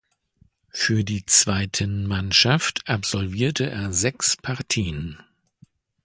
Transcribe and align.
Für 0.71 1.03
die 1.03 1.27
zweiten 1.27 2.07
Mannschaft 2.07 2.81
absolvierte 2.89 3.69
er 3.69 3.93
sechs 3.93 4.35
Partien. 4.35 5.19